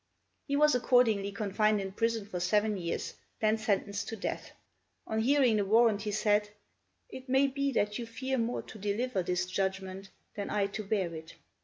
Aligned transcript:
He 0.47 0.55
was 0.55 0.73
accordingly 0.73 1.31
confined 1.31 1.79
in 1.79 1.91
prison 1.91 2.25
for 2.25 2.39
seven 2.39 2.75
years, 2.75 3.13
then 3.39 3.59
sentenced 3.59 4.07
to 4.07 4.15
death. 4.15 4.51
On 5.05 5.19
hearing 5.19 5.57
the 5.57 5.63
warrant 5.65 6.01
he 6.01 6.11
said, 6.11 6.49
"It 7.09 7.29
may 7.29 7.45
be 7.45 7.71
that 7.73 7.99
you 7.99 8.07
fear 8.07 8.39
more 8.39 8.63
to 8.63 8.79
deliver 8.79 9.21
this 9.21 9.45
judgment 9.45 10.09
than 10.35 10.49
I 10.49 10.65
to 10.65 10.83
bear 10.83 11.13
it." 11.13 11.35